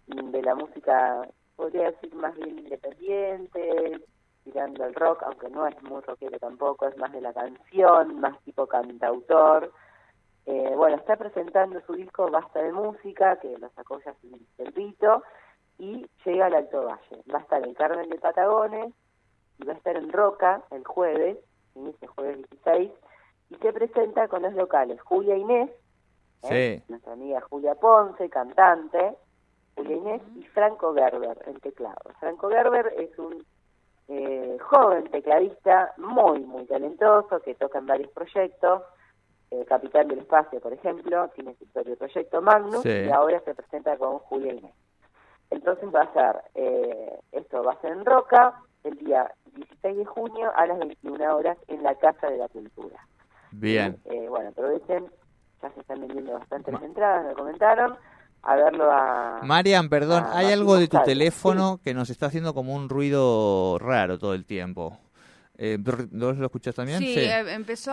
de 0.08 0.42
la 0.42 0.56
música, 0.56 1.28
podría 1.56 1.92
decir, 1.92 2.14
más 2.16 2.36
bien 2.36 2.60
independiente, 2.60 4.00
tirando 4.44 4.84
al 4.84 4.94
rock, 4.94 5.24
aunque 5.24 5.50
no 5.50 5.68
es 5.68 5.82
muy 5.84 6.02
rockero 6.02 6.38
tampoco, 6.40 6.88
es 6.88 6.98
más 6.98 7.12
de 7.12 7.22
la 7.22 7.34
canción, 7.34 8.20
más 8.20 8.40
tipo 8.44 8.68
cantautor. 8.68 9.72
Eh, 10.46 10.74
bueno, 10.76 10.98
está 10.98 11.16
presentando 11.16 11.82
su 11.82 11.94
disco 11.94 12.30
Basta 12.30 12.62
de 12.62 12.72
Música, 12.72 13.38
que 13.40 13.58
lo 13.58 13.70
sacó 13.70 14.00
ya 14.02 14.12
hace 14.12 14.28
un 14.28 14.96
y 15.78 16.08
llega 16.24 16.46
al 16.46 16.54
Alto 16.54 16.86
Valle. 16.86 17.24
Va 17.34 17.40
a 17.40 17.42
estar 17.42 17.68
en 17.68 17.74
Carmen 17.74 18.10
de 18.10 18.20
Patagones, 18.20 18.94
y 19.60 19.66
va 19.66 19.74
a 19.74 19.78
estar 19.78 19.96
en 19.98 20.12
Roca 20.12 20.62
el 20.72 20.86
jueves, 20.86 21.38
inicia 21.76 22.08
jueves 22.10 22.38
16, 22.50 22.92
y 23.50 23.56
se 23.56 23.74
presenta 23.74 24.28
con 24.28 24.42
los 24.42 24.54
locales 24.54 25.00
Julia 25.02 25.36
Inés, 25.36 25.70
¿eh? 26.50 26.82
nuestra 26.88 27.14
amiga 27.14 27.42
Julia 27.42 27.76
Ponce, 27.76 28.30
cantante, 28.30 29.16
Julia 29.76 29.96
Inés, 29.98 30.22
y 30.36 30.44
Franco 30.48 30.94
Gerber 30.94 31.38
en 31.46 31.60
teclado. 31.60 32.02
Franco 32.20 32.50
Gerber 32.50 32.94
es 32.98 33.18
un 33.20 33.46
eh, 34.08 34.58
joven 34.62 35.10
tecladista 35.12 35.94
muy, 35.98 36.40
muy 36.42 36.66
talentoso, 36.66 37.40
que 37.42 37.56
toca 37.56 37.80
en 37.80 37.88
varios 37.88 38.12
proyectos, 38.12 38.84
eh, 39.52 39.64
Capitán 39.66 40.08
del 40.08 40.20
Espacio, 40.20 40.60
por 40.60 40.74
ejemplo, 40.74 41.30
tiene 41.36 41.56
su 41.56 41.68
propio 41.68 41.96
proyecto 41.98 42.42
Magnus, 42.42 42.86
y 42.86 43.10
ahora 43.10 43.40
se 43.42 43.54
presenta 43.54 43.98
con 43.98 44.20
Julia 44.20 44.54
Inés. 44.54 44.74
Entonces 45.52 45.94
va 45.94 46.02
a 46.02 46.14
ser, 46.14 46.42
eh, 46.56 47.20
esto 47.32 47.64
va 47.64 47.74
a 47.74 47.82
ser 47.82 47.92
en 47.92 48.06
Roca, 48.06 48.62
el 48.84 48.98
día 48.98 49.32
16 49.56 49.98
de 49.98 50.06
junio 50.06 50.52
a 50.56 50.66
las 50.66 50.80
21 50.80 51.36
horas 51.36 51.58
en 51.68 51.84
la 51.84 51.96
Casa 51.96 52.28
de 52.28 52.38
la 52.38 52.48
Cultura. 52.48 53.06
Bien. 53.52 53.98
Eh, 54.06 54.28
bueno, 54.30 54.50
aprovechen, 54.50 55.06
ya 55.62 55.72
se 55.72 55.80
están 55.80 56.02
vendiendo 56.02 56.34
bastantes 56.34 56.76
entradas, 56.82 57.26
me 57.26 57.34
comentaron 57.34 57.98
a 58.44 58.56
verlo 58.56 58.92
a... 58.92 59.40
Marian, 59.44 59.90
perdón, 59.90 60.26
hay 60.32 60.52
algo 60.52 60.78
de 60.78 60.88
tu 60.88 60.98
teléfono 61.04 61.80
que 61.84 61.94
nos 61.94 62.10
está 62.10 62.28
haciendo 62.28 62.54
como 62.54 62.76
un 62.76 62.90
ruido 62.90 63.78
raro 63.80 64.20
todo 64.20 64.34
el 64.34 64.46
tiempo. 64.46 65.00
Eh, 65.58 65.78
lo 66.12 66.32
escuchas 66.46 66.76
también? 66.76 67.00
Sí, 67.00 67.18
eh, 67.18 67.54
empezó, 67.54 67.92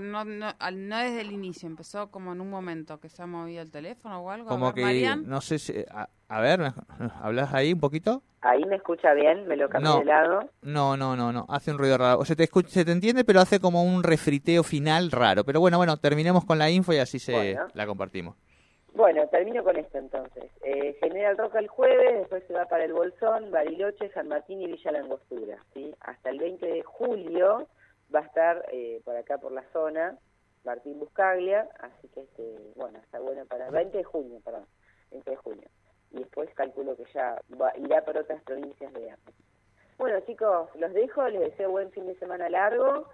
no, 0.00 0.24
no, 0.24 0.24
no, 0.24 0.98
desde 0.98 1.20
el 1.20 1.32
inicio, 1.32 1.68
empezó 1.68 2.10
como 2.10 2.32
en 2.32 2.40
un 2.40 2.48
momento 2.48 2.98
que 2.98 3.08
se 3.08 3.22
ha 3.22 3.26
movido 3.26 3.62
el 3.62 3.70
teléfono 3.70 4.20
o 4.20 4.30
algo. 4.30 4.48
Como 4.48 4.72
que, 4.72 5.16
no 5.24 5.40
sé 5.40 5.58
si, 5.58 5.74
a, 6.28 6.40
ver, 6.40 6.72
¿hablas 7.20 7.52
ahí 7.52 7.72
un 7.72 7.80
poquito? 7.80 8.22
Ahí 8.40 8.62
me 8.64 8.76
escucha 8.76 9.12
bien, 9.14 9.46
me 9.46 9.56
lo 9.56 9.68
cambié 9.68 9.98
de 9.98 10.04
lado. 10.04 10.50
No, 10.62 10.96
no, 10.96 11.16
no, 11.16 11.32
no, 11.32 11.46
hace 11.48 11.70
un 11.70 11.78
ruido 11.78 11.96
raro. 11.96 12.18
O 12.18 12.24
sea, 12.24 12.36
te 12.36 12.48
se 12.66 12.84
te 12.84 12.92
entiende, 12.92 13.24
pero 13.24 13.40
hace 13.40 13.58
como 13.58 13.82
un 13.84 14.02
refriteo 14.02 14.62
final 14.62 15.10
raro. 15.10 15.44
Pero 15.44 15.60
bueno, 15.60 15.78
bueno, 15.78 15.96
terminemos 15.96 16.44
con 16.44 16.58
la 16.58 16.70
info 16.70 16.92
y 16.92 16.98
así 16.98 17.18
se 17.18 17.56
la 17.72 17.86
compartimos. 17.86 18.36
Bueno, 18.94 19.26
termino 19.26 19.64
con 19.64 19.76
esto 19.76 19.98
entonces. 19.98 20.44
Eh, 20.62 20.96
General 21.00 21.36
Roca 21.36 21.58
el 21.58 21.66
jueves, 21.66 22.20
después 22.20 22.44
se 22.46 22.54
va 22.54 22.66
para 22.66 22.84
el 22.84 22.92
Bolsón, 22.92 23.50
Bariloche, 23.50 24.08
San 24.10 24.28
Martín 24.28 24.62
y 24.62 24.68
Villa 24.68 24.92
Langostura. 24.92 25.58
¿sí? 25.74 25.92
Hasta 26.00 26.30
el 26.30 26.38
20 26.38 26.64
de 26.64 26.82
julio 26.82 27.66
va 28.14 28.20
a 28.20 28.24
estar 28.24 28.64
eh, 28.70 29.00
por 29.04 29.16
acá 29.16 29.38
por 29.38 29.50
la 29.50 29.64
zona 29.72 30.16
Martín 30.64 31.00
Buscaglia, 31.00 31.68
así 31.80 32.08
que 32.14 32.20
este, 32.20 32.56
bueno, 32.76 32.98
está 33.00 33.18
bueno 33.18 33.44
para 33.46 33.66
el 33.66 33.72
20 33.72 33.98
de 33.98 34.04
junio, 34.04 34.40
perdón, 34.44 34.64
20 35.10 35.30
de 35.30 35.36
junio. 35.36 35.68
Y 36.12 36.18
después 36.18 36.48
calculo 36.54 36.96
que 36.96 37.04
ya 37.12 37.40
va, 37.60 37.76
irá 37.76 38.04
por 38.04 38.16
otras 38.16 38.42
provincias 38.44 38.92
de 38.92 39.10
África. 39.10 39.38
Bueno 39.98 40.20
chicos, 40.20 40.68
los 40.76 40.92
dejo, 40.92 41.26
les 41.28 41.40
deseo 41.40 41.70
buen 41.70 41.90
fin 41.90 42.06
de 42.06 42.14
semana 42.16 42.48
largo 42.48 43.08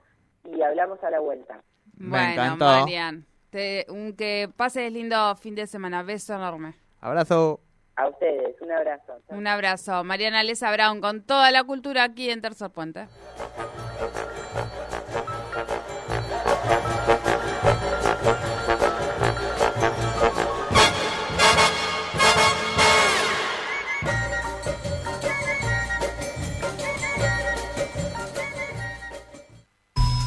y 0.45 0.61
hablamos 0.61 1.03
a 1.03 1.11
la 1.11 1.21
vuelta. 1.21 1.63
bueno, 1.95 2.57
Marian. 2.57 3.30
Te, 3.51 3.87
un 3.89 4.15
que 4.15 4.49
pases 4.57 4.93
lindo 4.93 5.35
fin 5.37 5.55
de 5.55 5.67
semana. 5.67 6.03
Beso 6.03 6.35
enorme. 6.35 6.75
Abrazo. 7.01 7.61
A 7.97 8.09
ustedes, 8.09 8.57
un 8.61 8.73
abrazo. 8.73 9.13
Un 9.29 9.47
abrazo. 9.47 10.05
Mariana 10.05 10.43
Lesa 10.43 10.73
Brown 10.73 11.01
con 11.01 11.23
toda 11.23 11.51
la 11.51 11.65
cultura 11.65 12.05
aquí 12.05 12.31
en 12.31 12.41
Tercer 12.41 12.71
Puente. 12.71 13.07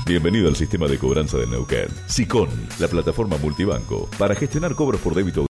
Bienvenido 0.05 0.49
al 0.49 0.55
sistema 0.57 0.85
de 0.87 0.97
cobranza 0.97 1.37
del 1.37 1.49
Neuquén. 1.49 1.87
SICON, 2.07 2.49
la 2.77 2.89
plataforma 2.89 3.37
multibanco 3.37 4.09
para 4.19 4.35
gestionar 4.35 4.75
cobros 4.75 4.99
por 4.99 5.15
débito 5.15 5.41